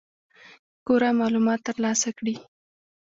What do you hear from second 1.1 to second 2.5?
معلومات ترلاسه کړي.